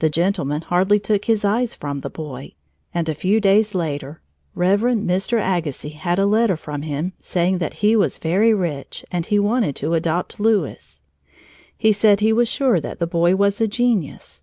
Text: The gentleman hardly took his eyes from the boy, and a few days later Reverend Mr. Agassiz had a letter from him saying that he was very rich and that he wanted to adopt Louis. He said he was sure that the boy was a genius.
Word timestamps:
The 0.00 0.10
gentleman 0.10 0.60
hardly 0.60 0.98
took 0.98 1.24
his 1.24 1.42
eyes 1.42 1.74
from 1.74 2.00
the 2.00 2.10
boy, 2.10 2.52
and 2.92 3.08
a 3.08 3.14
few 3.14 3.40
days 3.40 3.74
later 3.74 4.20
Reverend 4.54 5.08
Mr. 5.08 5.40
Agassiz 5.40 5.94
had 5.94 6.18
a 6.18 6.26
letter 6.26 6.58
from 6.58 6.82
him 6.82 7.14
saying 7.18 7.56
that 7.60 7.72
he 7.80 7.96
was 7.96 8.18
very 8.18 8.52
rich 8.52 9.06
and 9.10 9.24
that 9.24 9.30
he 9.30 9.38
wanted 9.38 9.74
to 9.76 9.94
adopt 9.94 10.38
Louis. 10.38 11.00
He 11.78 11.92
said 11.92 12.20
he 12.20 12.30
was 12.30 12.50
sure 12.50 12.78
that 12.78 12.98
the 12.98 13.06
boy 13.06 13.36
was 13.36 13.58
a 13.58 13.66
genius. 13.66 14.42